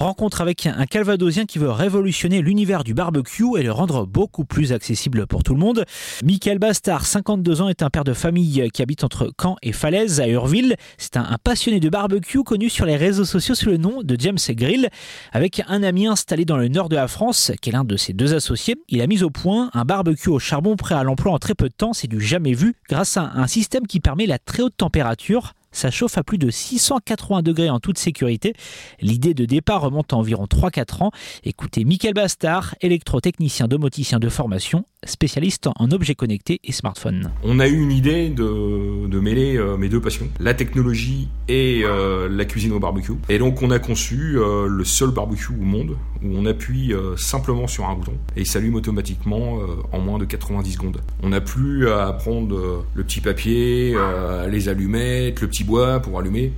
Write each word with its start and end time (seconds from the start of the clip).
Rencontre 0.00 0.40
avec 0.40 0.64
un 0.64 0.86
Calvadosien 0.86 1.44
qui 1.44 1.58
veut 1.58 1.70
révolutionner 1.70 2.40
l'univers 2.40 2.84
du 2.84 2.94
barbecue 2.94 3.58
et 3.58 3.62
le 3.62 3.70
rendre 3.70 4.06
beaucoup 4.06 4.46
plus 4.46 4.72
accessible 4.72 5.26
pour 5.26 5.42
tout 5.42 5.52
le 5.52 5.60
monde. 5.60 5.84
Michael 6.24 6.58
Bastard, 6.58 7.04
52 7.04 7.60
ans, 7.60 7.68
est 7.68 7.82
un 7.82 7.90
père 7.90 8.04
de 8.04 8.14
famille 8.14 8.70
qui 8.72 8.80
habite 8.80 9.04
entre 9.04 9.30
Caen 9.38 9.56
et 9.60 9.72
Falaise 9.72 10.18
à 10.18 10.26
Urville. 10.26 10.76
C'est 10.96 11.18
un, 11.18 11.36
passionné 11.44 11.80
de 11.80 11.90
barbecue 11.90 12.42
connu 12.42 12.70
sur 12.70 12.86
les 12.86 12.96
réseaux 12.96 13.26
sociaux 13.26 13.54
sous 13.54 13.68
le 13.68 13.76
nom 13.76 14.02
de 14.02 14.16
James 14.18 14.38
Grill. 14.48 14.88
Avec 15.32 15.60
un 15.68 15.82
ami 15.82 16.06
installé 16.06 16.46
dans 16.46 16.56
le 16.56 16.68
nord 16.68 16.88
de 16.88 16.96
la 16.96 17.06
France, 17.06 17.52
qui 17.60 17.68
est 17.68 17.72
l'un 17.74 17.84
de 17.84 17.98
ses 17.98 18.14
deux 18.14 18.32
associés, 18.32 18.76
il 18.88 19.02
a 19.02 19.06
mis 19.06 19.22
au 19.22 19.28
point 19.28 19.68
un 19.74 19.84
barbecue 19.84 20.30
au 20.30 20.38
charbon 20.38 20.76
prêt 20.76 20.94
à 20.94 21.02
l'emploi 21.02 21.32
en 21.32 21.38
très 21.38 21.54
peu 21.54 21.68
de 21.68 21.74
temps. 21.74 21.92
C'est 21.92 22.08
du 22.08 22.22
jamais 22.22 22.54
vu 22.54 22.74
grâce 22.88 23.18
à 23.18 23.32
un 23.34 23.46
système 23.46 23.86
qui 23.86 24.00
permet 24.00 24.24
la 24.24 24.38
très 24.38 24.62
haute 24.62 24.78
température 24.78 25.52
ça 25.72 25.90
chauffe 25.90 26.18
à 26.18 26.22
plus 26.22 26.38
de 26.38 26.50
680 26.50 27.42
degrés 27.42 27.70
en 27.70 27.80
toute 27.80 27.98
sécurité. 27.98 28.54
L'idée 29.00 29.34
de 29.34 29.44
départ 29.44 29.82
remonte 29.82 30.12
à 30.12 30.16
environ 30.16 30.44
3-4 30.44 31.04
ans. 31.04 31.10
Écoutez 31.44 31.84
Michael 31.84 32.14
Bastard, 32.14 32.74
électrotechnicien 32.80 33.68
domoticien 33.68 34.18
de 34.18 34.28
formation, 34.28 34.84
spécialiste 35.06 35.68
en 35.76 35.90
objets 35.90 36.14
connectés 36.14 36.60
et 36.64 36.72
smartphones. 36.72 37.30
On 37.42 37.58
a 37.58 37.68
eu 37.68 37.80
une 37.80 37.92
idée 37.92 38.28
de, 38.28 39.20
mêler 39.20 39.56
euh, 39.56 39.76
mes 39.76 39.88
deux 39.88 40.00
passions, 40.00 40.28
la 40.38 40.54
technologie 40.54 41.28
et 41.48 41.82
euh, 41.84 42.28
la 42.30 42.44
cuisine 42.44 42.72
au 42.72 42.80
barbecue. 42.80 43.12
Et 43.28 43.38
donc 43.38 43.62
on 43.62 43.70
a 43.70 43.78
conçu 43.78 44.38
euh, 44.38 44.66
le 44.66 44.84
seul 44.84 45.10
barbecue 45.10 45.52
au 45.52 45.64
monde 45.64 45.96
où 46.22 46.28
on 46.34 46.46
appuie 46.46 46.92
simplement 47.16 47.66
sur 47.66 47.88
un 47.88 47.94
bouton 47.94 48.12
et 48.36 48.40
il 48.40 48.46
s'allume 48.46 48.74
automatiquement 48.74 49.58
en 49.90 50.00
moins 50.00 50.18
de 50.18 50.26
90 50.26 50.72
secondes. 50.72 51.00
On 51.22 51.30
n'a 51.30 51.40
plus 51.40 51.88
à 51.88 52.12
prendre 52.12 52.84
le 52.94 53.04
petit 53.04 53.22
papier, 53.22 53.96
les 54.50 54.68
allumettes, 54.68 55.40
le 55.40 55.48
petit 55.48 55.64
bois 55.64 56.00
pour 56.00 56.18
allumer, 56.18 56.52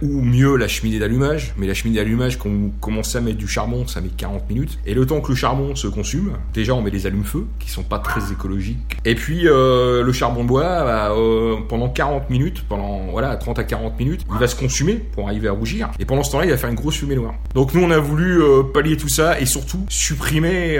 ou 0.00 0.20
mieux 0.20 0.54
la 0.54 0.68
cheminée 0.68 1.00
d'allumage. 1.00 1.54
Mais 1.56 1.66
la 1.66 1.74
cheminée 1.74 1.98
d'allumage, 1.98 2.38
quand 2.38 2.50
on 2.50 2.70
commence 2.80 3.16
à 3.16 3.20
mettre 3.20 3.38
du 3.38 3.48
charbon, 3.48 3.84
ça 3.88 4.00
met 4.00 4.10
40 4.16 4.48
minutes. 4.48 4.78
Et 4.86 4.94
le 4.94 5.04
temps 5.06 5.20
que 5.20 5.30
le 5.30 5.36
charbon 5.36 5.74
se 5.74 5.88
consume, 5.88 6.34
déjà 6.54 6.76
on 6.76 6.82
met 6.82 6.92
des 6.92 7.06
allumes-feu 7.06 7.46
qui 7.58 7.68
sont 7.68 7.79
pas 7.82 7.98
très 7.98 8.32
écologiques. 8.32 8.96
Et 9.04 9.14
puis 9.14 9.46
euh, 9.46 10.02
le 10.02 10.12
charbon 10.12 10.42
de 10.42 10.48
bois, 10.48 10.84
bah, 10.84 11.10
euh, 11.10 11.56
pendant 11.68 11.88
40 11.88 12.30
minutes, 12.30 12.64
pendant 12.68 13.06
voilà 13.10 13.36
30 13.36 13.58
à 13.58 13.64
40 13.64 13.98
minutes, 13.98 14.22
il 14.30 14.38
va 14.38 14.46
se 14.46 14.56
consumer 14.56 14.94
pour 14.94 15.28
arriver 15.28 15.48
à 15.48 15.52
rougir. 15.52 15.90
Et 15.98 16.04
pendant 16.04 16.22
ce 16.22 16.32
temps-là, 16.32 16.44
il 16.44 16.50
va 16.50 16.56
faire 16.56 16.70
une 16.70 16.76
grosse 16.76 16.96
fumée 16.96 17.16
noire. 17.16 17.34
Donc 17.54 17.74
nous, 17.74 17.82
on 17.82 17.90
a 17.90 17.98
voulu 17.98 18.42
euh, 18.42 18.62
pallier 18.62 18.96
tout 18.96 19.08
ça 19.08 19.40
et 19.40 19.46
surtout 19.46 19.84
supprimer 19.88 20.78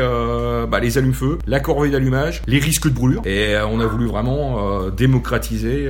bah, 0.70 0.80
les 0.80 0.98
allumes-feu, 0.98 1.38
la 1.46 1.60
corvée 1.60 1.90
d'allumage, 1.90 2.42
les 2.46 2.58
risques 2.58 2.88
de 2.88 2.94
brûlure. 2.94 3.22
Et 3.24 3.56
on 3.70 3.80
a 3.80 3.86
voulu 3.86 4.06
vraiment 4.06 4.88
démocratiser 4.90 5.88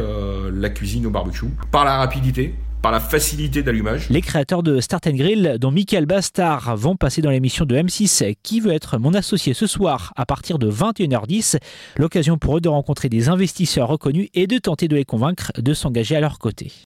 la 0.53 0.69
cuisine 0.71 1.07
au 1.07 1.11
barbecue 1.11 1.47
par 1.71 1.85
la 1.85 1.99
rapidité, 1.99 2.55
par 2.83 2.93
la 2.93 3.01
facilité 3.01 3.63
d'allumage. 3.63 4.09
Les 4.11 4.21
créateurs 4.21 4.63
de 4.63 4.81
Start 4.81 5.09
Grill, 5.09 5.57
dont 5.61 5.71
Michael 5.71 6.07
Bastard, 6.07 6.77
vont 6.77 6.97
passer 6.97 7.23
dans 7.23 7.31
l'émission 7.31 7.65
de 7.65 7.77
M6 7.77 8.37
Qui 8.43 8.61
veut 8.61 8.73
être 8.73 8.99
mon 8.99 9.15
associé 9.15 9.55
ce 9.55 9.67
soir 9.67 10.13
à 10.17 10.27
partir 10.27 10.59
de 10.59 10.71
21h10. 10.71 11.59
L'occasion 11.97 12.39
pour 12.39 12.57
eux 12.57 12.61
de 12.61 12.69
rencontrer 12.69 13.09
des 13.09 13.29
investisseurs 13.29 13.89
reconnus 13.89 14.29
et 14.35 14.47
de 14.47 14.59
tenter 14.59 14.89
de 14.89 14.97
les 14.97 15.05
convaincre 15.05 15.53
de 15.57 15.75
s'engager 15.75 16.17
à 16.17 16.21
leur 16.21 16.39
côté. 16.39 16.73